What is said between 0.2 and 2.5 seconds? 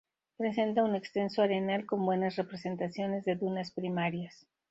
Presenta un extenso arenal con buenas